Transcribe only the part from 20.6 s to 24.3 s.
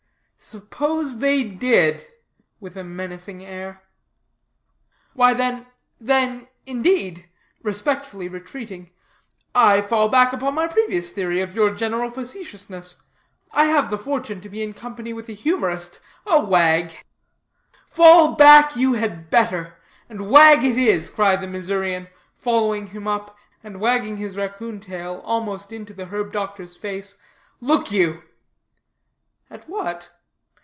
it is," cried the Missourian, following him up, and wagging